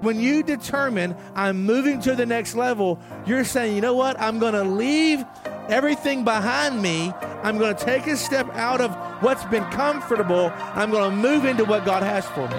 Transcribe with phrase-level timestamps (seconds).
[0.00, 4.18] When you determine I'm moving to the next level, you're saying, you know what?
[4.20, 5.24] I'm going to leave
[5.68, 7.12] everything behind me.
[7.42, 10.50] I'm going to take a step out of what's been comfortable.
[10.54, 12.56] I'm going to move into what God has for me.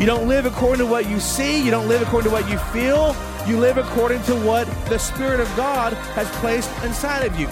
[0.00, 2.58] You don't live according to what you see, you don't live according to what you
[2.58, 3.14] feel.
[3.46, 7.46] You live according to what the Spirit of God has placed inside of you.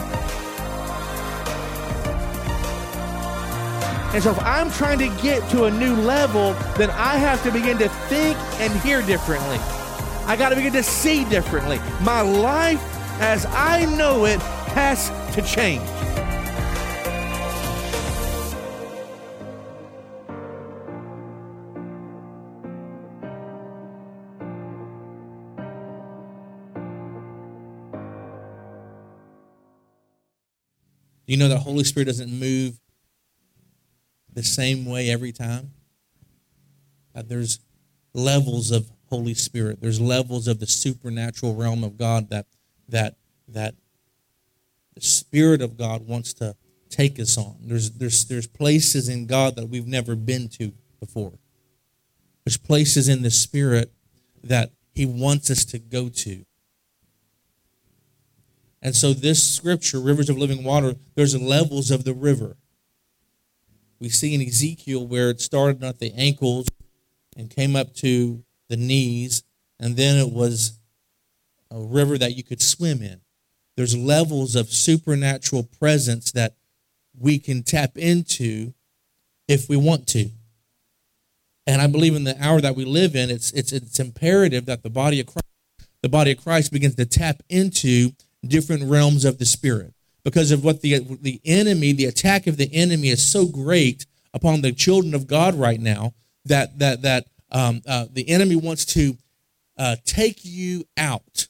[4.14, 7.50] And so if I'm trying to get to a new level, then I have to
[7.50, 9.56] begin to think and hear differently.
[10.26, 11.78] I got to begin to see differently.
[12.02, 12.82] My life
[13.20, 14.40] as I know it
[14.74, 15.88] has to change.
[31.24, 32.81] You know that Holy Spirit doesn't move
[34.34, 35.72] the same way every time?
[37.14, 37.60] That there's
[38.14, 39.80] levels of Holy Spirit.
[39.80, 42.46] There's levels of the supernatural realm of God that
[42.88, 43.16] that
[43.48, 43.74] that
[44.94, 46.56] the Spirit of God wants to
[46.88, 47.56] take us on.
[47.60, 51.38] There's there's there's places in God that we've never been to before.
[52.44, 53.92] There's places in the Spirit
[54.42, 56.44] that He wants us to go to.
[58.82, 62.56] And so this scripture, rivers of living water, there's levels of the river.
[64.02, 66.66] We see in Ezekiel where it started at the ankles
[67.36, 69.44] and came up to the knees,
[69.78, 70.72] and then it was
[71.70, 73.20] a river that you could swim in.
[73.76, 76.56] There's levels of supernatural presence that
[77.16, 78.74] we can tap into
[79.46, 80.30] if we want to.
[81.68, 84.82] And I believe in the hour that we live in, it's it's it's imperative that
[84.82, 85.46] the body of Christ,
[86.02, 88.10] the body of Christ begins to tap into
[88.44, 92.72] different realms of the spirit because of what the the enemy, the attack of the
[92.72, 96.14] enemy is so great upon the children of God right now
[96.44, 99.16] that that that um, uh, the enemy wants to
[99.76, 101.48] uh, take you out,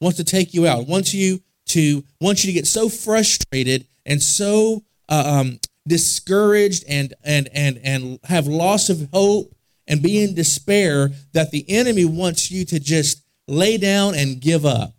[0.00, 4.22] wants to take you out, wants you to wants you to get so frustrated and
[4.22, 9.54] so uh, um, discouraged and and and and have loss of hope
[9.86, 14.66] and be in despair that the enemy wants you to just lay down and give
[14.66, 14.92] up.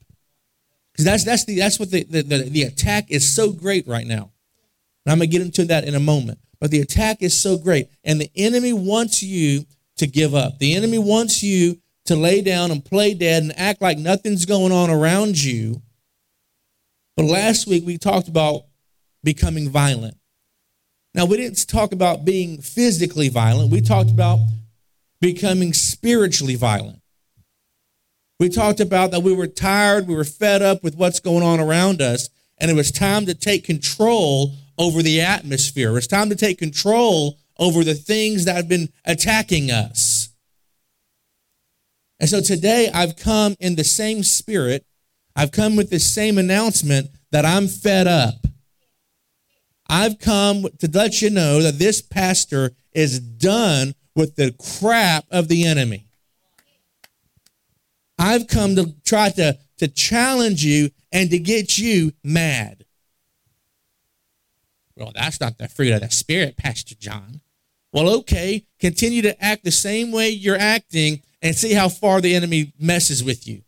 [0.99, 4.05] Because that's that's the that's what the, the, the, the attack is so great right
[4.05, 4.31] now.
[5.05, 6.39] And I'm gonna get into that in a moment.
[6.59, 7.87] But the attack is so great.
[8.03, 9.65] And the enemy wants you
[9.95, 10.59] to give up.
[10.59, 14.73] The enemy wants you to lay down and play dead and act like nothing's going
[14.73, 15.81] on around you.
[17.15, 18.63] But last week we talked about
[19.23, 20.17] becoming violent.
[21.13, 24.39] Now, we didn't talk about being physically violent, we talked about
[25.21, 26.98] becoming spiritually violent.
[28.39, 31.59] We talked about that we were tired, we were fed up with what's going on
[31.59, 35.97] around us, and it was time to take control over the atmosphere.
[35.97, 40.29] It's time to take control over the things that have been attacking us.
[42.19, 44.85] And so today I've come in the same spirit.
[45.35, 48.47] I've come with the same announcement that I'm fed up.
[49.89, 55.50] I've come to let you know that this pastor is done with the crap of
[55.50, 56.08] the enemy.
[58.19, 62.85] I've come to try to, to challenge you and to get you mad.
[64.97, 67.40] Well, that's not the fruit of the Spirit, Pastor John.
[67.94, 72.35] Well, okay, continue to act the same way you're acting and see how far the
[72.35, 73.62] enemy messes with you.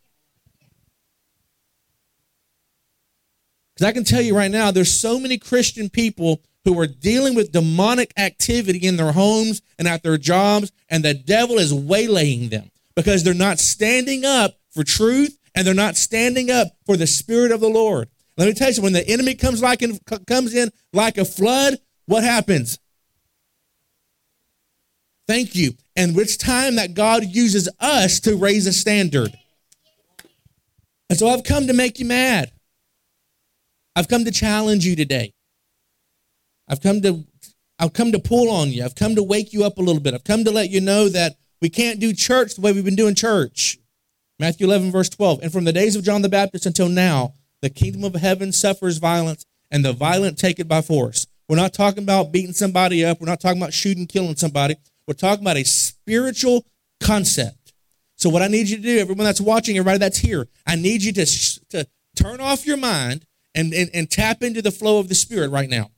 [3.74, 7.34] Because I can tell you right now, there's so many Christian people who are dealing
[7.34, 12.50] with demonic activity in their homes and at their jobs, and the devil is waylaying
[12.50, 17.08] them because they're not standing up for truth and they're not standing up for the
[17.08, 18.10] Spirit of the Lord.
[18.38, 21.78] Let me tell you, when the enemy comes like in, comes in like a flood,
[22.06, 22.80] what happens?
[25.28, 25.74] Thank you.
[25.96, 29.38] And it's time that God uses us to raise a standard.
[31.10, 32.52] And so I've come to make you mad.
[33.96, 35.34] I've come to challenge you today.
[36.68, 37.26] I've come to
[37.78, 38.86] I've come to pull on you.
[38.86, 40.14] I've come to wake you up a little bit.
[40.14, 42.96] I've come to let you know that we can't do church the way we've been
[42.96, 43.78] doing church.
[44.40, 45.44] Matthew 11, verse 12.
[45.44, 48.98] And from the days of John the Baptist until now, the kingdom of heaven suffers
[48.98, 51.28] violence, and the violent take it by force.
[51.48, 53.22] We're not talking about beating somebody up.
[53.22, 54.76] We're not talking about shooting, killing somebody.
[55.08, 56.66] We're talking about a spiritual
[57.00, 57.74] concept.
[58.16, 61.04] So, what I need you to do, everyone that's watching, everybody that's here, I need
[61.04, 61.26] you to,
[61.70, 65.50] to turn off your mind and, and, and tap into the flow of the Spirit
[65.50, 65.92] right now.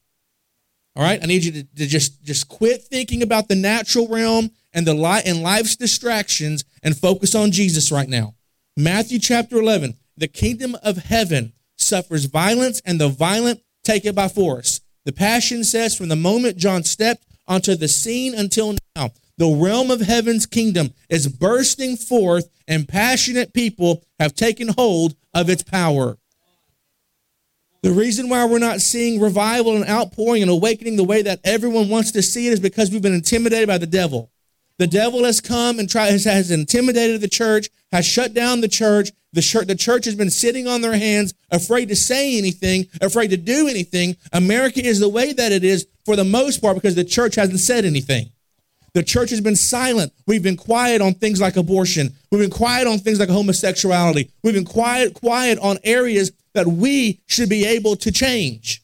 [0.96, 1.22] All right?
[1.22, 4.94] I need you to, to just, just quit thinking about the natural realm and the
[4.94, 8.36] light and life's distractions and focus on Jesus right now.
[8.76, 14.28] Matthew chapter 11 the kingdom of heaven suffers violence, and the violent take it by
[14.28, 14.82] force.
[15.06, 19.90] The Passion says, from the moment John stepped onto the scene until now, the realm
[19.90, 26.18] of heaven's kingdom is bursting forth, and passionate people have taken hold of its power.
[27.82, 31.90] The reason why we're not seeing revival and outpouring and awakening the way that everyone
[31.90, 34.32] wants to see it is because we've been intimidated by the devil.
[34.80, 38.68] The devil has come and tried, has, has intimidated the church, has shut down the
[38.68, 39.12] church.
[39.34, 43.30] The church, the church has been sitting on their hands, afraid to say anything, afraid
[43.32, 44.16] to do anything.
[44.32, 47.60] America is the way that it is for the most part because the church hasn't
[47.60, 48.30] said anything.
[48.94, 50.14] The church has been silent.
[50.28, 52.14] We've been quiet on things like abortion.
[52.32, 54.30] We've been quiet on things like homosexuality.
[54.44, 58.83] We've been quiet, quiet on areas that we should be able to change.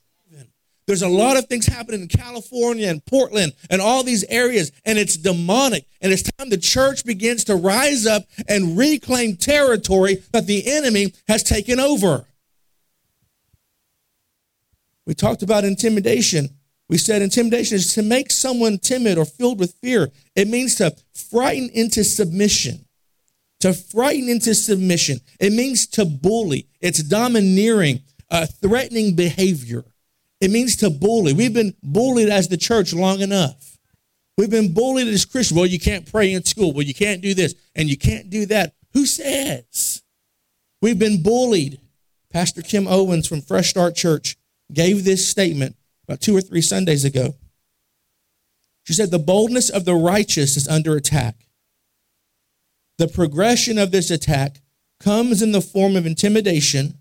[0.90, 4.98] There's a lot of things happening in California and Portland and all these areas, and
[4.98, 5.86] it's demonic.
[6.02, 11.14] And it's time the church begins to rise up and reclaim territory that the enemy
[11.28, 12.26] has taken over.
[15.06, 16.50] We talked about intimidation.
[16.88, 20.10] We said intimidation is to make someone timid or filled with fear.
[20.36, 22.84] It means to frighten into submission.
[23.60, 25.20] To frighten into submission.
[25.40, 26.68] It means to bully.
[26.82, 28.02] It's domineering,
[28.32, 29.86] uh, threatening behavior.
[30.42, 31.34] It means to bully.
[31.34, 33.78] We've been bullied as the church long enough.
[34.38, 35.58] We've been bullied as Christians.
[35.58, 36.72] Well, you can't pray in school.
[36.72, 38.74] Well, you can't do this and you can't do that.
[38.94, 40.02] Who says?
[40.82, 41.80] We've been bullied.
[42.32, 44.38] Pastor Kim Owens from Fresh Start Church
[44.72, 45.76] gave this statement
[46.08, 47.36] about two or three Sundays ago.
[48.86, 51.36] She said, The boldness of the righteous is under attack.
[52.98, 54.62] The progression of this attack
[55.00, 56.98] comes in the form of intimidation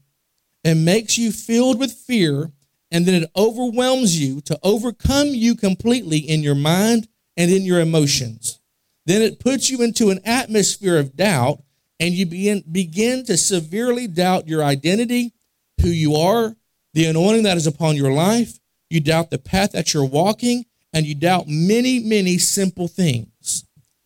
[0.65, 2.53] and makes you filled with fear
[2.91, 7.81] and then it overwhelms you to overcome you completely in your mind and in your
[7.81, 8.61] emotions.
[9.07, 11.63] Then it puts you into an atmosphere of doubt,
[12.01, 15.35] and you begin, begin to severely doubt your identity,
[15.81, 16.57] who you are,
[16.95, 18.59] the anointing that is upon your life.
[18.91, 23.65] You doubt the path that you're walking, and you doubt many, many simple things.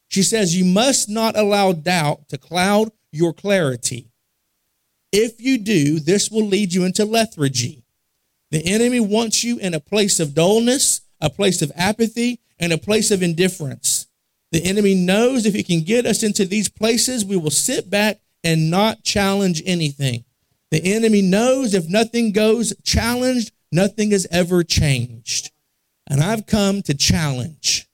[0.09, 4.09] She says, You must not allow doubt to cloud your clarity.
[5.13, 7.82] If you do, this will lead you into lethargy
[8.53, 12.79] the enemy wants you in a place of dullness, a place of apathy, and a
[12.79, 14.07] place of indifference.
[14.53, 18.21] The enemy knows if he can get us into these places, we will sit back
[18.45, 20.25] and not challenge anything.
[20.71, 25.51] The enemy knows if nothing goes challenged, nothing is ever changed.
[26.07, 27.89] And I've come to challenge.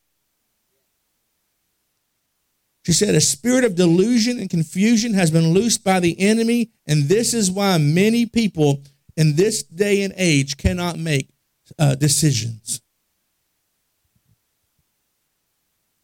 [2.85, 7.05] She said, A spirit of delusion and confusion has been loosed by the enemy, and
[7.05, 8.83] this is why many people
[9.19, 11.29] in this day and age cannot make
[11.77, 12.81] uh, decisions.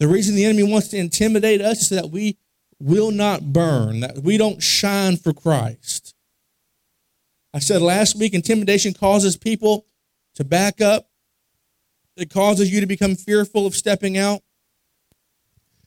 [0.01, 2.37] The reason the enemy wants to intimidate us is so that we
[2.81, 6.13] will not burn, that we don't shine for Christ.
[7.55, 9.87] I said last week, intimidation causes people
[10.35, 11.09] to back up.
[12.17, 14.41] It causes you to become fearful of stepping out.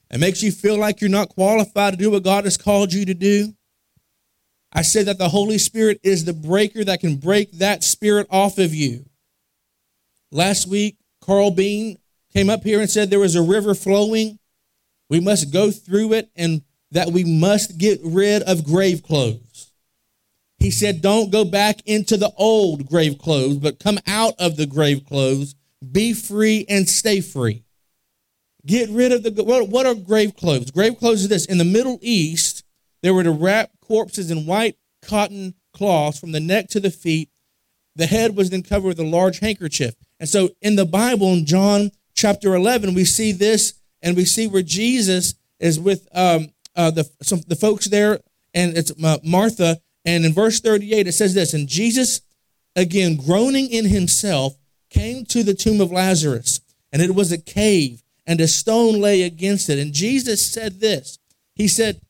[0.09, 3.03] It makes you feel like you're not qualified to do what God has called you
[3.03, 3.56] to do.
[4.71, 8.57] I said that the Holy Spirit is the breaker that can break that spirit off
[8.57, 9.05] of you.
[10.31, 11.97] Last week, Carl Bean
[12.33, 14.39] came up here and said there was a river flowing.
[15.09, 19.71] We must go through it and that we must get rid of grave clothes.
[20.59, 24.65] He said, Don't go back into the old grave clothes, but come out of the
[24.65, 25.55] grave clothes,
[25.91, 27.63] be free and stay free.
[28.65, 29.43] Get rid of the.
[29.43, 30.71] What, are grave clothes?
[30.71, 31.45] Grave clothes is this.
[31.45, 32.56] In the Middle East,
[33.07, 37.29] they were to wrap corpses in white cotton cloths from the neck to the feet.
[37.95, 39.95] The head was then covered with a large handkerchief.
[40.19, 44.45] And so in the Bible, in John chapter 11, we see this and we see
[44.45, 48.19] where Jesus is with um, uh, the, some, the folks there,
[48.53, 49.77] and it's uh, Martha.
[50.03, 52.19] And in verse 38, it says this And Jesus,
[52.75, 54.57] again, groaning in himself,
[54.89, 56.59] came to the tomb of Lazarus,
[56.91, 59.79] and it was a cave, and a stone lay against it.
[59.79, 61.19] And Jesus said this
[61.55, 62.01] He said,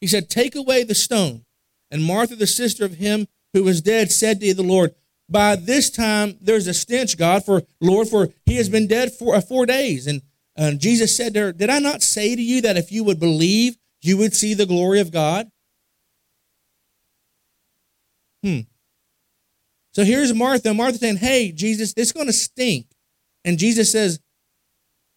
[0.00, 1.44] he said, Take away the stone.
[1.90, 4.94] And Martha, the sister of him who was dead, said to the Lord,
[5.28, 9.34] By this time there's a stench, God, for Lord, for he has been dead for
[9.34, 10.06] uh, four days.
[10.06, 10.22] And
[10.56, 13.20] uh, Jesus said to her, Did I not say to you that if you would
[13.20, 15.50] believe, you would see the glory of God?
[18.42, 18.60] Hmm.
[19.92, 20.72] So here's Martha.
[20.74, 22.86] Martha saying, Hey, Jesus, it's going to stink.
[23.44, 24.20] And Jesus says,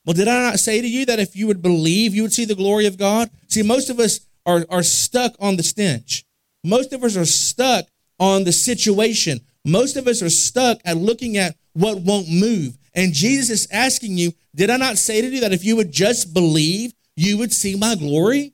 [0.05, 2.45] Well, did I not say to you that if you would believe, you would see
[2.45, 3.29] the glory of God?
[3.47, 6.25] See, most of us are, are stuck on the stench.
[6.63, 7.85] Most of us are stuck
[8.19, 9.41] on the situation.
[9.65, 12.77] Most of us are stuck at looking at what won't move.
[12.93, 15.91] And Jesus is asking you, Did I not say to you that if you would
[15.91, 18.53] just believe, you would see my glory?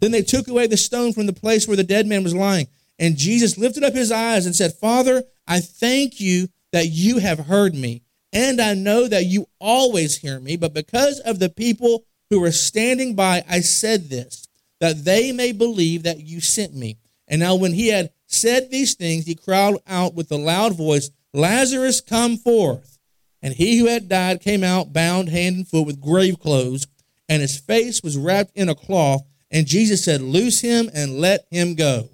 [0.00, 2.68] Then they took away the stone from the place where the dead man was lying.
[2.98, 7.38] And Jesus lifted up his eyes and said, Father, I thank you that you have
[7.38, 8.02] heard me.
[8.32, 10.56] And I know that you always hear me.
[10.56, 14.46] But because of the people who were standing by, I said this,
[14.80, 16.98] that they may believe that you sent me.
[17.28, 21.10] And now, when he had said these things, he cried out with a loud voice,
[21.32, 22.98] Lazarus, come forth.
[23.42, 26.86] And he who had died came out, bound hand and foot with grave clothes,
[27.28, 29.22] and his face was wrapped in a cloth.
[29.50, 32.08] And Jesus said, Loose him and let him go.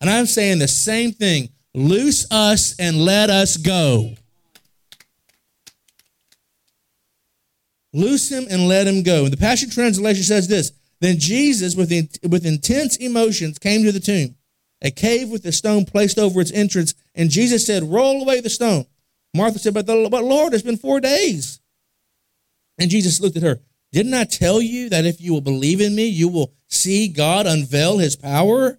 [0.00, 4.14] And I'm saying the same thing loose us and let us go.
[7.96, 9.24] Loose him and let him go.
[9.24, 13.90] And the Passion Translation says this Then Jesus, with, in, with intense emotions, came to
[13.92, 14.36] the tomb,
[14.82, 16.92] a cave with a stone placed over its entrance.
[17.14, 18.84] And Jesus said, Roll away the stone.
[19.34, 21.58] Martha said, But, the, but Lord, it's been four days.
[22.78, 23.60] And Jesus looked at her.
[23.92, 27.46] Didn't I tell you that if you will believe in me, you will see God
[27.46, 28.78] unveil his power?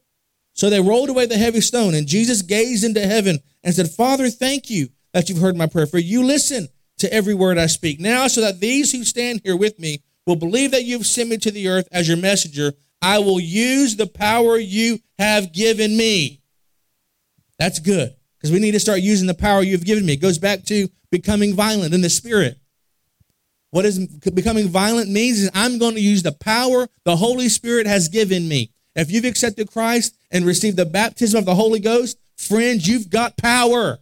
[0.53, 4.29] So they rolled away the heavy stone, and Jesus gazed into heaven and said, Father,
[4.29, 6.67] thank you that you've heard my prayer, for you listen
[6.99, 7.99] to every word I speak.
[7.99, 11.37] Now, so that these who stand here with me will believe that you've sent me
[11.37, 16.41] to the earth as your messenger, I will use the power you have given me.
[17.59, 20.13] That's good because we need to start using the power you've given me.
[20.13, 22.57] It goes back to becoming violent in the spirit.
[23.71, 23.99] What is
[24.33, 28.47] becoming violent means is I'm going to use the power the Holy Spirit has given
[28.47, 28.71] me.
[28.95, 33.37] If you've accepted Christ and received the baptism of the Holy Ghost, friends, you've got
[33.37, 33.99] power.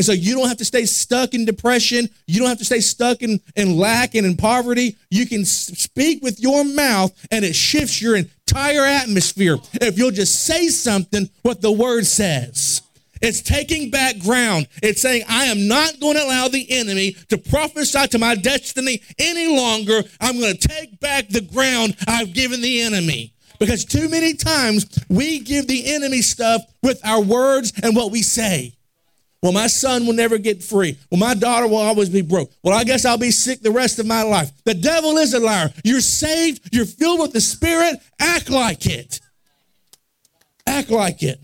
[0.00, 2.08] And so you don't have to stay stuck in depression.
[2.26, 4.96] You don't have to stay stuck in, in lack and in poverty.
[5.10, 10.46] You can speak with your mouth and it shifts your entire atmosphere if you'll just
[10.46, 12.80] say something what the word says.
[13.20, 14.68] It's taking back ground.
[14.82, 19.02] It's saying, I am not going to allow the enemy to prophesy to my destiny
[19.18, 20.02] any longer.
[20.18, 23.34] I'm going to take back the ground I've given the enemy.
[23.58, 28.22] Because too many times we give the enemy stuff with our words and what we
[28.22, 28.78] say.
[29.42, 30.98] Well, my son will never get free.
[31.10, 32.52] Well, my daughter will always be broke.
[32.62, 34.50] Well, I guess I'll be sick the rest of my life.
[34.64, 35.72] The devil is a liar.
[35.82, 36.68] You're saved.
[36.72, 38.00] You're filled with the Spirit.
[38.18, 39.20] Act like it.
[40.66, 41.40] Act like it.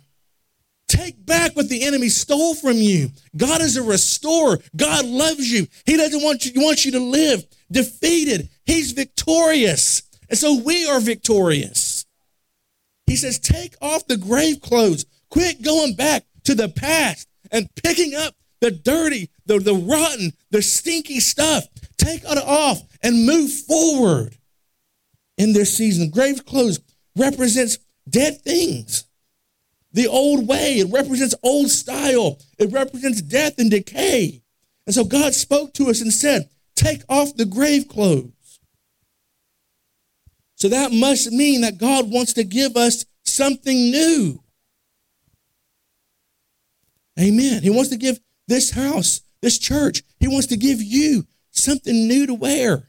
[0.88, 3.08] Take back what the enemy stole from you.
[3.36, 4.58] God is a restorer.
[4.76, 5.66] God loves you.
[5.84, 8.48] He doesn't want you, he wants you to live defeated.
[8.64, 10.02] He's victorious.
[10.28, 12.04] And so we are victorious.
[13.06, 15.06] He says, take off the grave clothes.
[15.30, 20.62] Quit going back to the past and picking up the dirty, the, the rotten, the
[20.62, 21.64] stinky stuff.
[21.96, 24.36] Take it off and move forward
[25.36, 26.10] in this season.
[26.10, 26.80] Grave clothes
[27.16, 29.04] represents dead things
[29.92, 30.78] the old way.
[30.78, 32.38] It represents old style.
[32.58, 34.42] It represents death and decay.
[34.86, 38.32] And so God spoke to us and said, Take off the grave clothes.
[40.56, 44.42] So that must mean that God wants to give us something new.
[47.18, 47.62] Amen.
[47.62, 52.26] He wants to give this house, this church, He wants to give you something new
[52.26, 52.88] to wear.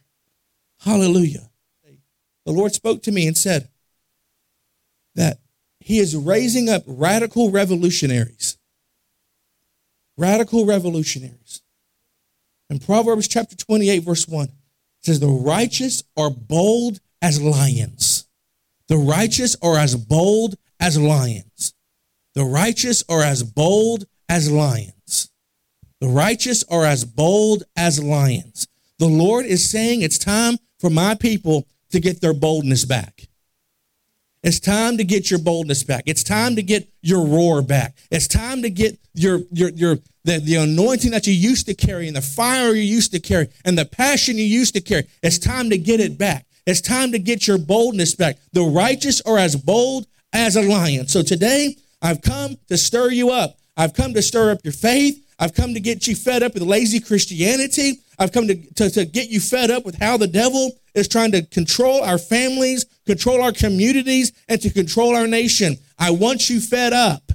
[0.81, 1.49] Hallelujah.
[2.45, 3.67] The Lord spoke to me and said
[5.15, 5.39] that
[5.79, 8.57] he is raising up radical revolutionaries.
[10.17, 11.61] Radical revolutionaries.
[12.69, 14.51] In Proverbs chapter 28, verse 1, it
[15.01, 18.27] says, The righteous are bold as lions.
[18.87, 21.73] The righteous are as bold as lions.
[22.33, 25.29] The righteous are as bold as lions.
[25.99, 28.67] The righteous are as bold as lions.
[28.99, 33.27] The Lord is saying it's time for my people to get their boldness back.
[34.43, 36.03] It's time to get your boldness back.
[36.05, 37.95] It's time to get your roar back.
[38.11, 42.07] It's time to get your your your the, the anointing that you used to carry
[42.07, 45.07] and the fire you used to carry and the passion you used to carry.
[45.23, 46.45] It's time to get it back.
[46.65, 48.37] It's time to get your boldness back.
[48.53, 51.07] The righteous are as bold as a lion.
[51.07, 53.57] So today I've come to stir you up.
[53.77, 55.23] I've come to stir up your faith.
[55.39, 57.99] I've come to get you fed up with lazy Christianity.
[58.17, 61.31] I've come to, to, to get you fed up with how the devil is trying
[61.33, 65.77] to control our families, control our communities, and to control our nation.
[65.99, 67.31] I want you fed up.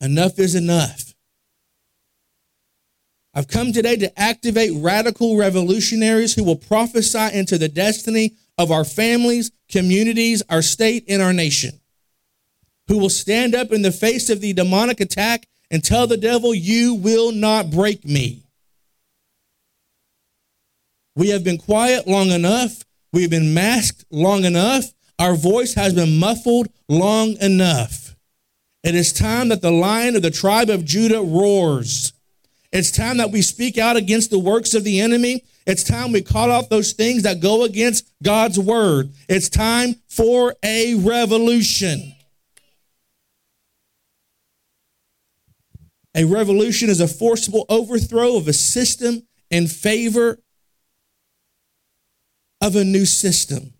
[0.00, 1.12] Enough is enough.
[3.34, 8.84] I've come today to activate radical revolutionaries who will prophesy into the destiny of our
[8.84, 11.80] families, communities, our state, and our nation.
[12.90, 16.52] Who will stand up in the face of the demonic attack and tell the devil,
[16.52, 18.42] You will not break me.
[21.14, 22.82] We have been quiet long enough.
[23.12, 24.86] We've been masked long enough.
[25.20, 28.16] Our voice has been muffled long enough.
[28.82, 32.12] It is time that the lion of the tribe of Judah roars.
[32.72, 35.44] It's time that we speak out against the works of the enemy.
[35.64, 39.10] It's time we call out those things that go against God's word.
[39.28, 42.16] It's time for a revolution.
[46.14, 50.38] A revolution is a forcible overthrow of a system in favor
[52.60, 53.72] of a new system.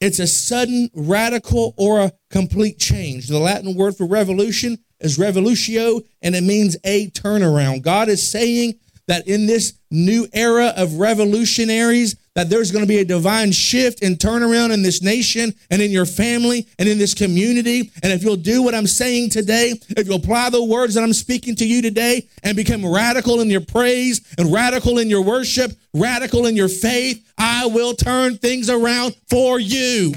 [0.00, 3.28] It's a sudden, radical, or a complete change.
[3.28, 7.82] The Latin word for revolution is revolutio, and it means a turnaround.
[7.82, 8.74] God is saying
[9.06, 14.02] that in this new era of revolutionaries, that there's going to be a divine shift
[14.02, 17.90] and turnaround in this nation and in your family and in this community.
[18.02, 21.12] And if you'll do what I'm saying today, if you'll apply the words that I'm
[21.12, 25.72] speaking to you today and become radical in your praise and radical in your worship,
[25.92, 30.14] radical in your faith, I will turn things around for you.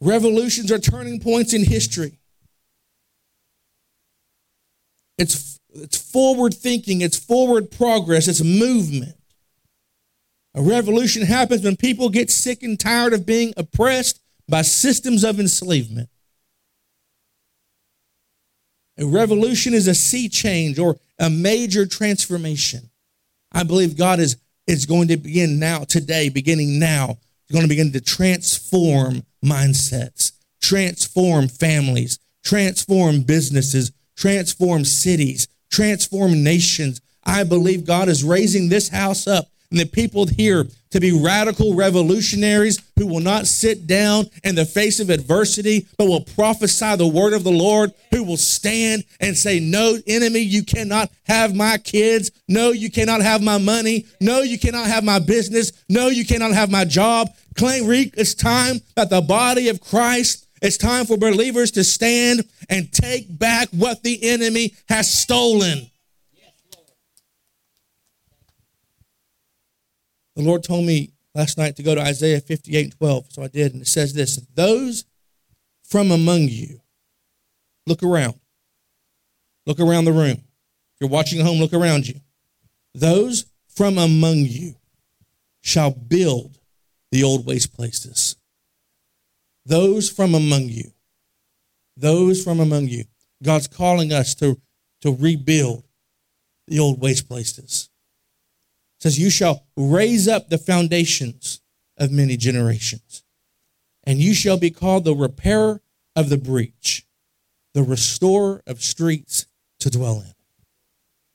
[0.00, 2.18] Revolutions are turning points in history.
[5.16, 9.16] It's, it's forward thinking, it's forward progress, it's movement.
[10.54, 15.40] A revolution happens when people get sick and tired of being oppressed by systems of
[15.40, 16.08] enslavement.
[18.98, 22.90] A revolution is a sea change or a major transformation.
[23.50, 24.36] I believe God is,
[24.68, 27.18] is going to begin now, today, beginning now,
[27.54, 37.00] going to begin to transform mindsets, transform families, transform businesses, transform cities, transform nations.
[37.24, 41.74] I believe God is raising this house up and the people here to be radical
[41.74, 47.06] revolutionaries who will not sit down in the face of adversity, but will prophesy the
[47.06, 51.78] word of the Lord, who will stand and say, No, enemy, you cannot have my
[51.78, 52.30] kids.
[52.46, 54.06] No, you cannot have my money.
[54.20, 55.72] No, you cannot have my business.
[55.88, 57.30] No, you cannot have my job.
[57.56, 62.90] Claim, it's time that the body of Christ it's time for believers to stand and
[62.90, 65.90] take back what the enemy has stolen.
[70.36, 73.48] The Lord told me last night to go to Isaiah 58 and 12, so I
[73.48, 75.04] did, and it says this Those
[75.82, 76.80] from among you,
[77.86, 78.40] look around.
[79.66, 80.38] Look around the room.
[80.38, 82.20] If you're watching at home, look around you.
[82.94, 84.76] Those from among you
[85.60, 86.58] shall build
[87.10, 88.36] the old waste places
[89.66, 90.92] those from among you,
[91.96, 93.04] those from among you.
[93.42, 94.60] God's calling us to,
[95.02, 95.84] to rebuild
[96.66, 97.90] the old waste places.
[98.98, 101.60] It says, You shall raise up the foundations
[101.98, 103.24] of many generations,
[104.04, 105.80] and you shall be called the repairer
[106.16, 107.06] of the breach,
[107.74, 109.46] the restorer of streets
[109.80, 110.32] to dwell in.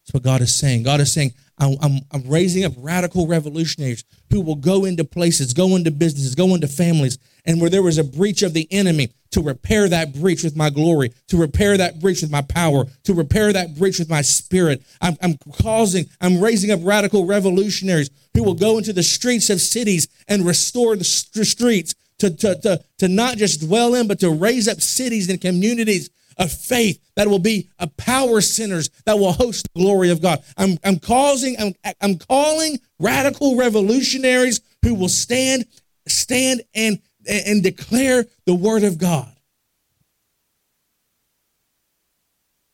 [0.10, 0.84] That's what God is saying.
[0.84, 5.54] God is saying, I'm, I'm, I'm, raising up radical revolutionaries who will go into places,
[5.54, 9.10] go into businesses, go into families, and where there was a breach of the enemy,
[9.32, 13.14] to repair that breach with my glory, to repair that breach with my power, to
[13.14, 14.82] repair that breach with my spirit.
[15.02, 19.62] I'm, I'm causing, I'm raising up radical revolutionaries who will go into the streets of
[19.62, 24.32] cities and restore the streets to, to, to, to not just dwell in, but to
[24.32, 29.34] raise up cities and communities of faith that will be a power centers that will
[29.34, 30.42] host the glory of God.
[30.58, 35.66] I'm, I'm causing, I'm, I'm calling radical revolutionaries who will stand,
[36.08, 37.00] stand and,
[37.30, 39.32] and declare the word of God.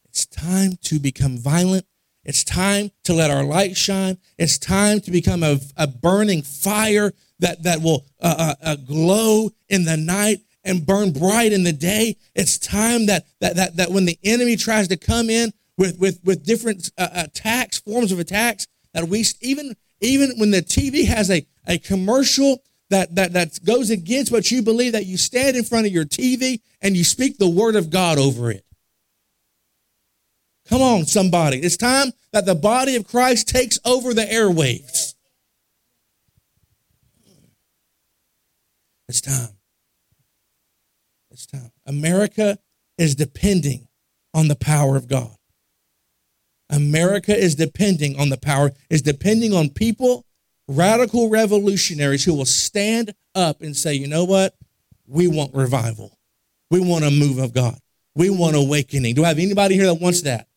[0.10, 1.86] It's time to become violent.
[2.24, 4.18] It's time to let our light shine.
[4.38, 9.52] It's time to become a, a burning fire that, that will uh, uh, uh glow
[9.68, 12.18] in the night and burn bright in the day.
[12.34, 16.20] It's time that that that, that when the enemy tries to come in with with
[16.24, 21.30] with different uh, attacks, forms of attacks, that we even even when the TV has
[21.30, 22.64] a a commercial
[22.96, 26.06] that that that goes against what you believe, that you stand in front of your
[26.06, 28.64] TV and you speak the word of God over it.
[30.70, 31.58] Come on, somebody.
[31.58, 35.14] It's time that the body of Christ takes over the airwaves.
[39.10, 39.50] It's time.
[41.32, 41.72] It's time.
[41.86, 42.58] America
[42.98, 43.88] is depending
[44.34, 45.36] on the power of God.
[46.70, 50.25] America is depending on the power, is depending on people,
[50.68, 54.56] radical revolutionaries who will stand up and say, you know what?
[55.08, 56.18] We want revival.
[56.72, 57.78] We want a move of God.
[58.16, 59.16] We want awakening.
[59.16, 60.48] Do I have anybody here that wants that?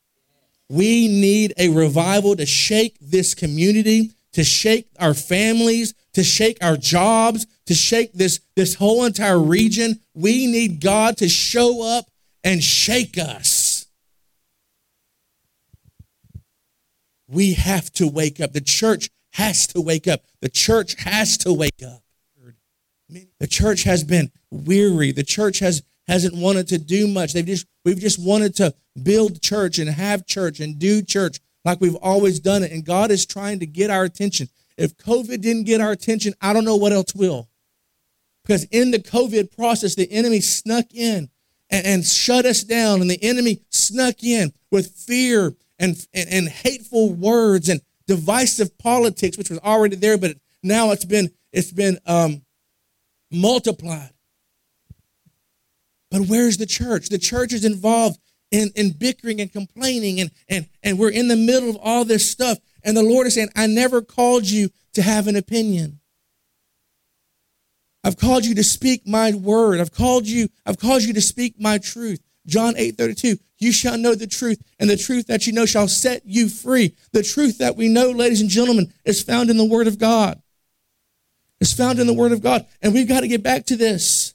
[0.69, 6.77] We need a revival to shake this community, to shake our families, to shake our
[6.77, 10.01] jobs, to shake this, this whole entire region.
[10.15, 12.07] We need God to show up
[12.45, 13.87] and shake us.
[17.27, 18.53] We have to wake up.
[18.53, 20.23] The church has to wake up.
[20.41, 22.03] The church has to wake up.
[23.41, 25.13] The church has been weary.
[25.13, 27.33] The church has hasn't wanted to do much.
[27.33, 31.81] They've just we've just wanted to build church and have church and do church like
[31.81, 32.73] we've always done it.
[32.73, 34.49] And God is trying to get our attention.
[34.77, 37.49] If COVID didn't get our attention, I don't know what else will.
[38.43, 41.29] Because in the COVID process, the enemy snuck in
[41.71, 46.49] and, and shut us down, and the enemy snuck in with fear and, and, and
[46.49, 51.99] hateful words and divisive politics, which was already there, but now it's been it's been
[52.07, 52.43] um,
[53.31, 54.11] multiplied.
[56.11, 57.09] But where's the church?
[57.09, 58.19] The church is involved
[58.51, 62.31] in, in bickering and complaining, and, and, and we're in the middle of all this
[62.31, 62.59] stuff.
[62.83, 66.01] And the Lord is saying, I never called you to have an opinion.
[68.05, 69.81] I've called you to speak my word.
[69.81, 72.21] I've called you, I've called you to speak my truth.
[72.47, 75.89] John 8 32, you shall know the truth, and the truth that you know shall
[75.89, 76.95] set you free.
[77.13, 80.41] The truth that we know, ladies and gentlemen, is found in the Word of God.
[81.61, 82.67] It's found in the Word of God.
[82.83, 84.35] And we've got to get back to this.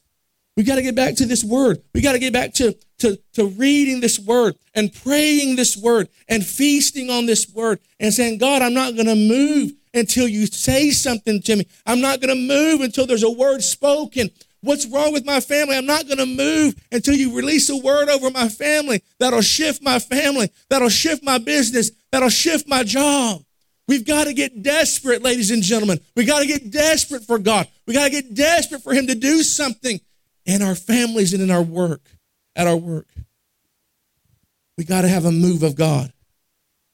[0.55, 1.81] We've got to get back to this word.
[1.93, 6.09] We've got to get back to, to, to reading this word and praying this word
[6.27, 10.45] and feasting on this word and saying, God, I'm not going to move until you
[10.45, 11.67] say something to me.
[11.85, 14.29] I'm not going to move until there's a word spoken.
[14.63, 15.75] What's wrong with my family?
[15.75, 19.83] I'm not going to move until you release a word over my family that'll shift
[19.83, 23.43] my family, that'll shift my business, that'll shift my job.
[23.89, 25.99] We've got to get desperate, ladies and gentlemen.
[26.15, 27.67] We got to get desperate for God.
[27.85, 29.99] We got to get desperate for Him to do something
[30.45, 32.01] in our families and in our work,
[32.55, 33.07] at our work.
[34.77, 36.13] We got to have a move of God.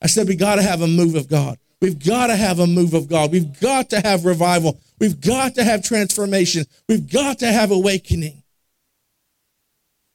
[0.01, 1.59] I said we got to have a move of God.
[1.81, 3.31] We've got to have a move of God.
[3.31, 4.79] We've got to have revival.
[4.99, 6.65] We've got to have transformation.
[6.87, 8.43] We've got to have awakening.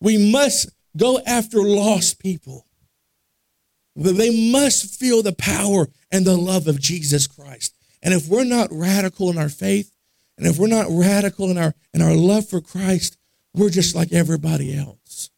[0.00, 2.66] We must go after lost people.
[3.96, 7.74] They must feel the power and the love of Jesus Christ.
[8.02, 9.90] And if we're not radical in our faith,
[10.36, 13.16] and if we're not radical in our in our love for Christ,
[13.54, 15.30] we're just like everybody else.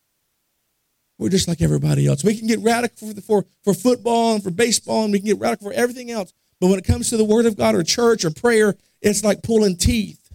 [1.19, 2.25] We're just like everybody else.
[2.25, 5.39] We can get radical for, for, for football and for baseball, and we can get
[5.39, 6.33] radical for everything else.
[6.61, 8.77] But when it comes to the Word of God or church or prayer,
[9.07, 10.31] it's like pulling teeth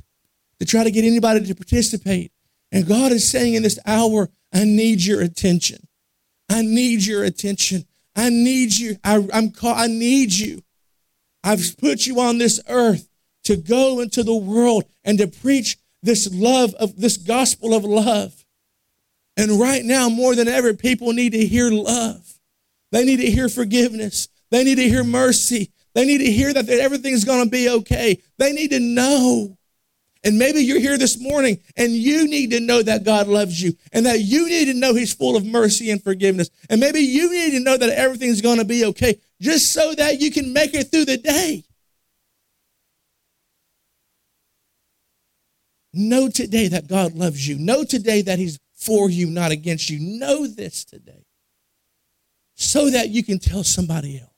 [0.59, 2.31] to try to get anybody to participate.
[2.71, 5.87] And God is saying in this hour, I need your attention.
[6.49, 7.85] I need your attention.
[8.15, 8.97] I need you.
[9.03, 10.61] I, I'm call, I need you.
[11.43, 13.07] I've put you on this earth
[13.45, 18.45] to go into the world and to preach this love of this gospel of love.
[19.37, 22.33] And right now, more than ever, people need to hear love.
[22.91, 24.27] They need to hear forgiveness.
[24.51, 25.71] They need to hear mercy.
[25.93, 28.21] They need to hear that everything's going to be okay.
[28.37, 29.57] They need to know.
[30.23, 33.73] And maybe you're here this morning and you need to know that God loves you
[33.91, 36.49] and that you need to know He's full of mercy and forgiveness.
[36.69, 40.21] And maybe you need to know that everything's going to be okay just so that
[40.21, 41.63] you can make it through the day.
[45.93, 47.57] Know today that God loves you.
[47.57, 49.99] Know today that He's for you, not against you.
[49.99, 51.25] Know this today
[52.55, 54.30] so that you can tell somebody else.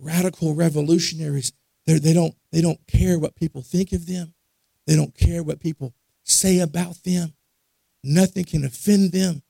[0.00, 1.52] Radical revolutionaries,
[1.86, 4.34] they don't, they don't care what people think of them,
[4.86, 7.34] they don't care what people say about them.
[8.04, 9.42] Nothing can offend them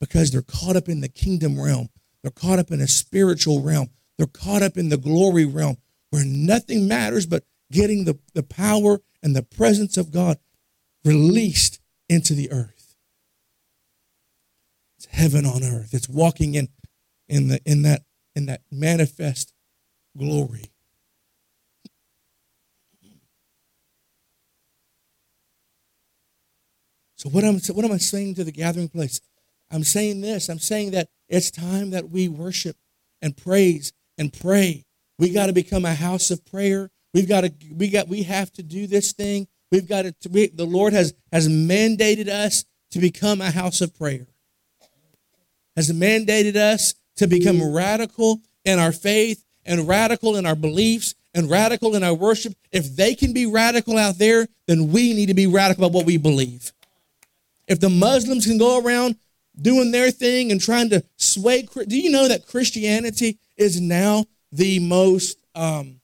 [0.00, 1.88] because they're caught up in the kingdom realm.
[2.22, 3.90] They're caught up in a spiritual realm.
[4.16, 5.76] They're caught up in the glory realm
[6.10, 10.38] where nothing matters but getting the, the power and the presence of God
[11.04, 12.96] released into the earth.
[14.96, 15.92] It's heaven on earth.
[15.92, 16.68] It's walking in,
[17.28, 18.02] in, the, in, that,
[18.34, 19.52] in that manifest
[20.16, 20.70] glory.
[27.16, 29.20] So what am what am I saying to the gathering place?
[29.70, 30.48] I'm saying this.
[30.48, 32.76] I'm saying that it's time that we worship
[33.22, 34.84] and praise and pray.
[35.18, 36.90] We got to become a house of prayer.
[37.14, 39.48] We've got to we got we have to do this thing.
[39.72, 43.94] We've got to we, the Lord has has mandated us to become a house of
[43.94, 44.26] prayer.
[45.74, 51.50] Has mandated us to become radical in our faith and radical in our beliefs and
[51.50, 52.54] radical in our worship.
[52.72, 56.06] If they can be radical out there, then we need to be radical about what
[56.06, 56.72] we believe.
[57.68, 59.16] If the Muslims can go around
[59.60, 64.78] doing their thing and trying to sway, do you know that Christianity is now the
[64.78, 66.00] most um,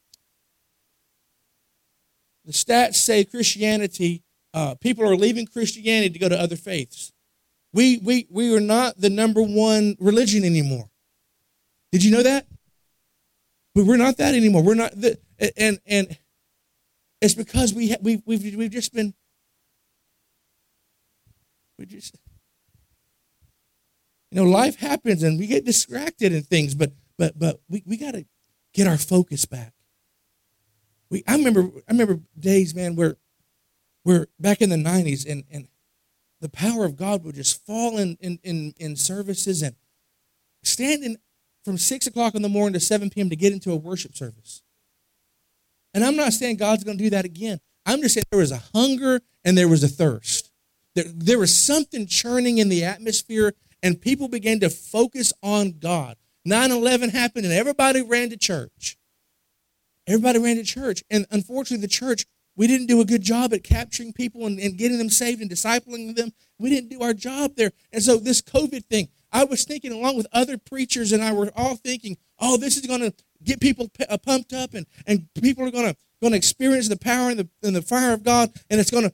[2.45, 4.23] the stats say Christianity,
[4.53, 7.13] uh, people are leaving Christianity to go to other faiths.
[7.73, 10.91] We, we, we are not the number one religion anymore.
[11.93, 12.47] Did you know that?
[13.75, 14.63] But we're not that anymore.
[14.63, 15.19] We're not the,
[15.57, 16.19] and and
[17.21, 19.15] it's because we we we've we've just been
[21.79, 22.17] we just
[24.31, 27.97] you know life happens and we get distracted and things, but but but we, we
[27.97, 28.27] got to
[28.75, 29.73] get our focus back.
[31.11, 33.17] We, I remember, I remember days, man, where
[34.03, 35.69] where back in the 90s and, and
[36.41, 39.77] the power of God would just fall in, in, in, in services and
[40.65, 41.17] standing
[41.65, 43.31] from 6 o'clock in the morning to 7 p.m.
[43.31, 44.63] to get into a worship service.
[45.95, 47.61] And I'm not saying God's going to do that again.
[47.85, 50.51] I'm just saying there was a hunger and there was a thirst.
[50.95, 56.17] There, there was something churning in the atmosphere, and people began to focus on God.
[56.45, 58.97] 9 11 happened, and everybody ran to church.
[60.07, 61.03] Everybody ran to church.
[61.11, 64.77] And unfortunately, the church, we didn't do a good job at capturing people and, and
[64.77, 66.33] getting them saved and discipling them.
[66.59, 67.73] We didn't do our job there.
[67.93, 71.51] And so, this COVID thing, I was thinking, along with other preachers, and I were
[71.57, 75.67] all thinking, oh, this is going to get people uh, pumped up, and, and people
[75.67, 78.53] are going to going to experience the power and the, and the fire of God,
[78.71, 79.13] and it's going to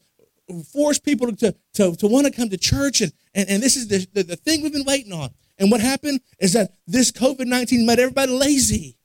[0.65, 3.01] force people to, to, to want to come to church.
[3.01, 5.31] And, and, and this is the, the, the thing we've been waiting on.
[5.59, 8.97] And what happened is that this COVID 19 made everybody lazy.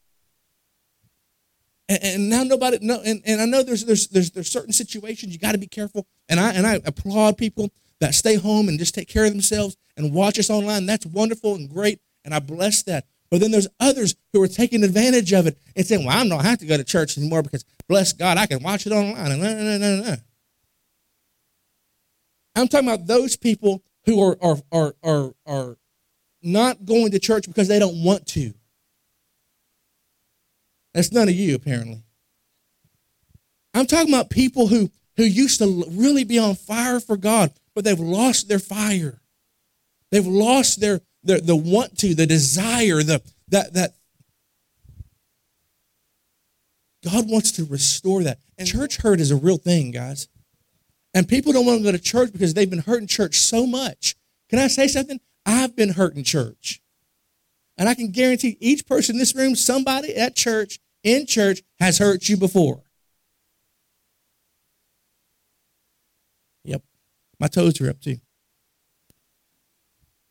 [1.89, 5.33] And, and now nobody, no, and, and I know there's, there's, there's, there's certain situations
[5.33, 6.05] you got to be careful.
[6.29, 7.71] And I, and I applaud people
[8.03, 10.85] that stay home and just take care of themselves and watch us online.
[10.85, 11.99] That's wonderful and great.
[12.23, 13.05] And I bless that.
[13.31, 16.43] But then there's others who are taking advantage of it and saying, well, I don't
[16.43, 19.31] have to go to church anymore because, bless God, I can watch it online.
[19.41, 20.21] And
[22.55, 25.77] I'm talking about those people who are, are, are, are, are
[26.43, 28.53] not going to church because they don't want to.
[30.93, 32.03] That's none of you, apparently.
[33.73, 37.83] I'm talking about people who, who used to really be on fire for God, but
[37.83, 39.21] they've lost their fire.
[40.11, 43.95] They've lost their, the, the want to, the desire, the that that
[47.03, 48.39] God wants to restore that.
[48.57, 50.27] And church hurt is a real thing, guys.
[51.13, 53.67] And people don't want to go to church because they've been hurt in church so
[53.67, 54.15] much.
[54.49, 55.19] Can I say something?
[55.45, 56.81] I've been hurt in church.
[57.77, 61.97] And I can guarantee each person in this room, somebody at church, in church, has
[61.97, 62.82] hurt you before.
[67.43, 68.19] My toes are up too.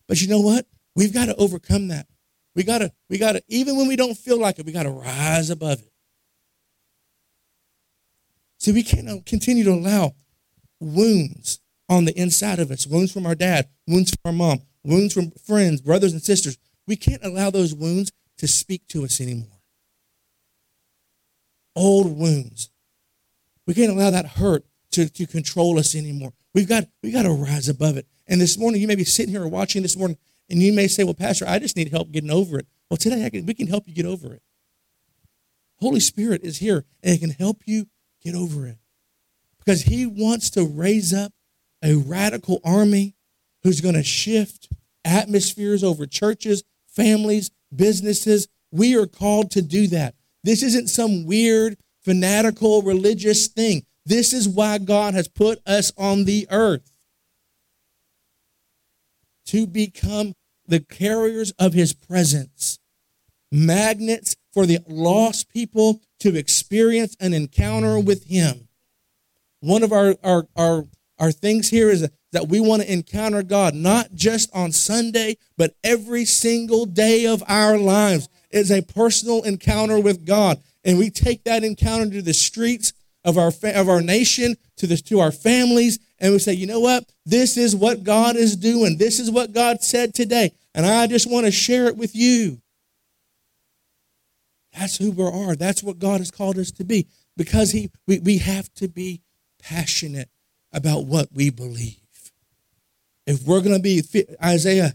[0.08, 0.66] But you know what?
[0.96, 2.06] We've got to overcome that.
[2.54, 4.84] We got to, we got to, even when we don't feel like it, we got
[4.84, 5.92] to rise above it.
[8.60, 10.12] See, we can't uh, continue to allow
[10.80, 15.12] wounds on the inside of us wounds from our dad, wounds from our mom, wounds
[15.12, 16.56] from friends, brothers, and sisters.
[16.86, 19.60] We can't allow those wounds to speak to us anymore.
[21.76, 22.70] Old wounds.
[23.66, 26.32] We can't allow that hurt to, to control us anymore.
[26.54, 28.06] We've got, we got to rise above it.
[28.26, 30.16] And this morning, you may be sitting here watching this morning,
[30.48, 32.66] and you may say, Well, Pastor, I just need help getting over it.
[32.90, 34.42] Well, today can, we can help you get over it.
[35.76, 37.86] Holy Spirit is here and it can help you
[38.22, 38.78] get over it.
[39.58, 41.32] Because He wants to raise up
[41.82, 43.16] a radical army
[43.62, 44.68] who's going to shift
[45.04, 48.46] atmospheres over churches, families, businesses.
[48.70, 50.14] We are called to do that.
[50.44, 53.84] This isn't some weird, fanatical, religious thing.
[54.04, 56.92] This is why God has put us on the earth
[59.46, 60.34] to become
[60.66, 62.78] the carriers of his presence,
[63.50, 68.68] magnets for the lost people to experience an encounter with him.
[69.60, 70.86] One of our, our, our,
[71.18, 75.74] our things here is that we want to encounter God not just on Sunday, but
[75.84, 80.60] every single day of our lives is a personal encounter with God.
[80.84, 82.92] And we take that encounter to the streets
[83.24, 86.80] of our, of our nation, to, the, to our families, and we say, you know
[86.80, 87.04] what?
[87.26, 88.96] This is what God is doing.
[88.96, 90.52] This is what God said today.
[90.74, 92.60] And I just want to share it with you.
[94.72, 95.54] That's who we are.
[95.54, 97.06] That's what God has called us to be.
[97.36, 99.20] Because he, we, we have to be
[99.60, 100.28] passionate
[100.72, 101.98] about what we believe.
[103.26, 104.02] If we're going to be
[104.42, 104.94] Isaiah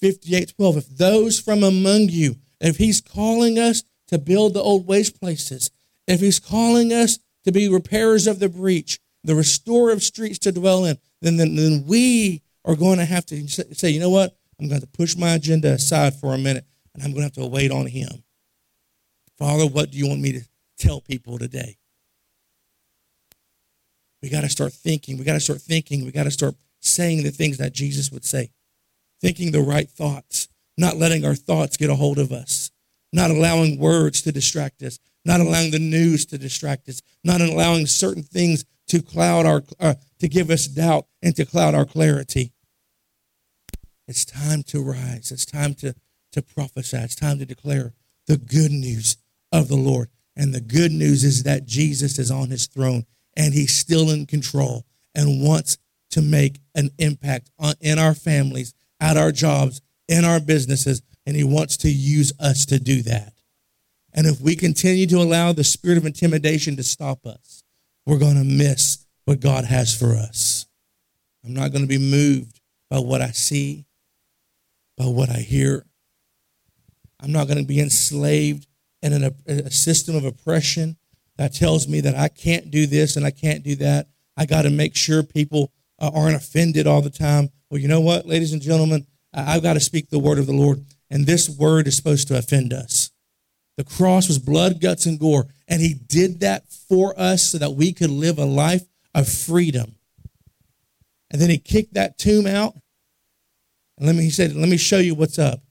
[0.00, 4.86] 58 12, if those from among you, if he's calling us to build the old
[4.86, 5.70] waste places,
[6.06, 10.52] if he's calling us to be repairers of the breach, the restorer of streets to
[10.52, 14.36] dwell in, then, then, then we are going to have to say, you know what?
[14.60, 17.44] I'm going to push my agenda aside for a minute and I'm going to have
[17.44, 18.24] to wait on Him.
[19.38, 20.40] Father, what do you want me to
[20.78, 21.76] tell people today?
[24.22, 25.18] We got to start thinking.
[25.18, 26.04] We got to start thinking.
[26.04, 28.50] We got to start saying the things that Jesus would say,
[29.20, 32.70] thinking the right thoughts, not letting our thoughts get a hold of us,
[33.12, 37.84] not allowing words to distract us, not allowing the news to distract us, not allowing
[37.86, 42.52] certain things to cloud our, uh, to give us doubt and to cloud our clarity.
[44.06, 45.32] It's time to rise.
[45.32, 45.96] It's time to,
[46.30, 46.98] to prophesy.
[46.98, 47.92] It's time to declare
[48.28, 49.16] the good news
[49.50, 50.10] of the Lord.
[50.36, 53.04] And the good news is that Jesus is on his throne
[53.36, 55.76] and he's still in control and wants
[56.10, 61.34] to make an impact on, in our families, at our jobs, in our businesses, and
[61.34, 63.32] he wants to use us to do that.
[64.16, 67.62] And if we continue to allow the spirit of intimidation to stop us,
[68.06, 70.66] we're going to miss what God has for us.
[71.44, 73.84] I'm not going to be moved by what I see,
[74.96, 75.84] by what I hear.
[77.20, 78.66] I'm not going to be enslaved
[79.02, 80.96] in an, a system of oppression
[81.36, 84.08] that tells me that I can't do this and I can't do that.
[84.36, 87.50] I got to make sure people aren't offended all the time.
[87.70, 89.06] Well, you know what, ladies and gentlemen?
[89.32, 92.38] I've got to speak the word of the Lord, and this word is supposed to
[92.38, 93.05] offend us.
[93.76, 97.72] The cross was blood, guts, and gore, and He did that for us so that
[97.72, 98.84] we could live a life
[99.14, 99.96] of freedom.
[101.30, 102.74] And then He kicked that tomb out,
[103.98, 105.62] and let me, He said, "Let me show you what's up."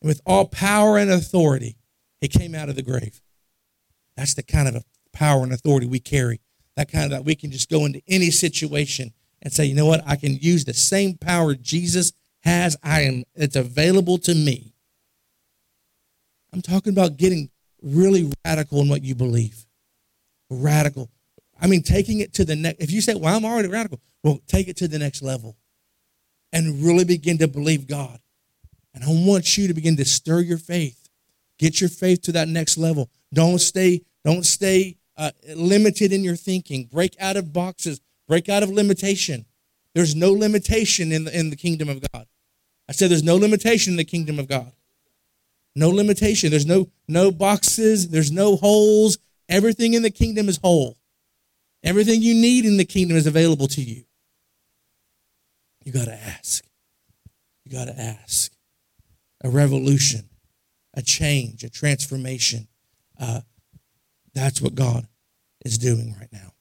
[0.00, 1.76] And with all power and authority,
[2.20, 3.20] He came out of the grave.
[4.16, 6.40] That's the kind of power and authority we carry.
[6.76, 9.86] That kind of that we can just go into any situation and say, you know
[9.86, 12.76] what, I can use the same power Jesus has.
[12.82, 14.71] I am it's available to me.
[16.52, 17.50] I'm talking about getting
[17.82, 19.66] really radical in what you believe.
[20.50, 21.10] Radical.
[21.60, 22.82] I mean, taking it to the next.
[22.82, 25.56] If you say, well, I'm already radical, well, take it to the next level
[26.52, 28.18] and really begin to believe God.
[28.94, 31.08] And I want you to begin to stir your faith.
[31.58, 33.10] Get your faith to that next level.
[33.32, 36.84] Don't stay, don't stay uh, limited in your thinking.
[36.84, 38.00] Break out of boxes.
[38.28, 39.46] Break out of limitation.
[39.94, 42.26] There's no limitation in the, in the kingdom of God.
[42.88, 44.72] I said there's no limitation in the kingdom of God.
[45.74, 46.50] No limitation.
[46.50, 48.08] There's no no boxes.
[48.08, 49.18] There's no holes.
[49.48, 50.98] Everything in the kingdom is whole.
[51.82, 54.04] Everything you need in the kingdom is available to you.
[55.84, 56.64] You got to ask.
[57.64, 58.52] You got to ask.
[59.44, 60.28] A revolution,
[60.94, 62.68] a change, a transformation.
[63.18, 63.40] Uh,
[64.34, 65.06] that's what God
[65.64, 66.52] is doing right now.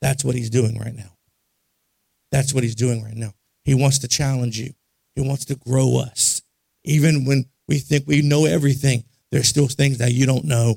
[0.00, 1.16] That's what He's doing right now.
[2.30, 3.34] That's what He's doing right now.
[3.64, 4.72] He wants to challenge you,
[5.16, 6.42] He wants to grow us.
[6.84, 10.74] Even when we think we know everything, there's still things that you don't know.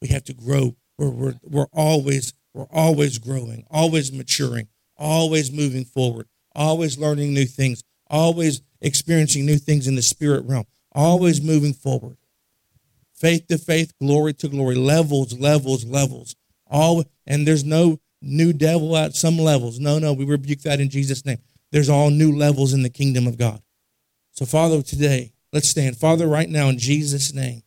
[0.00, 0.74] We have to grow.
[0.96, 6.26] We're, we're, we're always we're always growing, always maturing, always moving forward,
[6.56, 12.16] always learning new things, always experiencing new things in the spirit realm, always moving forward.
[13.14, 16.34] Faith to faith, glory to glory, levels, levels, levels.
[16.66, 19.78] All and there's no new devil at some levels.
[19.78, 21.38] No, no, we rebuke that in Jesus' name.
[21.72, 23.60] There's all new levels in the kingdom of God.
[24.32, 25.96] So, Father, today, let's stand.
[25.96, 27.62] Father, right now, in Jesus' name,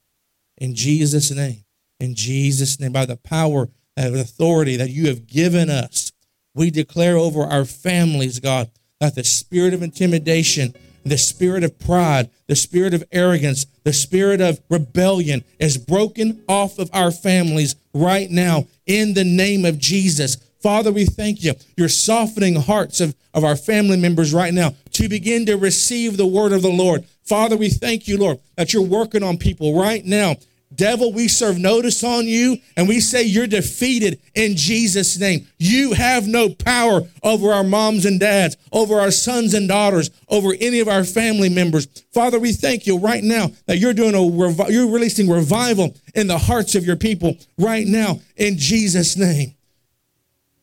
[0.57, 1.63] in Jesus' name,
[1.99, 6.11] in Jesus' name, by the power and authority that you have given us,
[6.53, 12.29] we declare over our families, God, that the spirit of intimidation, the spirit of pride,
[12.47, 18.29] the spirit of arrogance, the spirit of rebellion is broken off of our families right
[18.29, 20.37] now in the name of Jesus.
[20.61, 21.53] Father, we thank you.
[21.75, 26.27] You're softening hearts of, of our family members right now to begin to receive the
[26.27, 27.03] word of the Lord.
[27.23, 30.35] Father, we thank you, Lord, that you're working on people right now
[30.73, 35.47] Devil, we serve notice on you and we say you're defeated in Jesus' name.
[35.57, 40.53] You have no power over our moms and dads, over our sons and daughters, over
[40.59, 41.87] any of our family members.
[42.13, 46.27] Father, we thank you right now that you're doing a revi- you're releasing revival in
[46.27, 49.53] the hearts of your people right now in Jesus' name.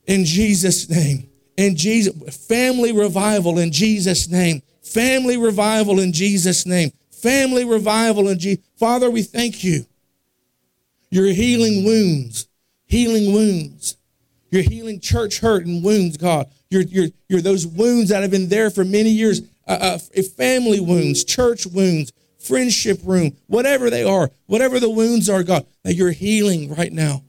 [0.06, 1.28] In Jesus' name.
[1.58, 4.62] In Jesus family revival in Jesus' name.
[4.88, 6.92] Family revival in Jesus' name.
[7.10, 8.64] Family revival in Jesus.
[8.76, 9.84] Father, we thank you
[11.10, 12.48] you're healing wounds,
[12.86, 13.96] healing wounds.
[14.50, 16.46] You're healing church hurt and wounds, God.
[16.70, 20.80] You're, you're, you're those wounds that have been there for many years, uh, uh, family
[20.80, 26.12] wounds, church wounds, friendship wound, whatever they are, whatever the wounds are, God, that you're
[26.12, 27.22] healing right now.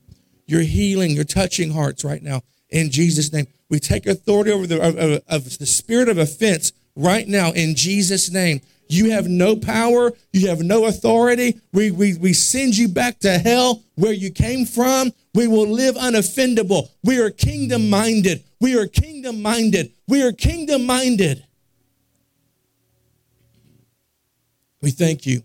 [0.46, 2.42] You're healing, you're touching hearts right now.
[2.70, 7.28] In Jesus' name, we take authority over the, of, of the spirit of offense right
[7.28, 8.62] now in Jesus' name.
[8.88, 10.14] You have no power.
[10.34, 11.60] You have no authority.
[11.72, 15.12] We, we, we send you back to hell where you came from.
[15.36, 16.90] We will live unoffendable.
[17.04, 18.44] We are kingdom minded.
[18.60, 19.92] We are kingdom minded.
[20.08, 21.46] We are kingdom minded.
[24.82, 25.44] We thank you.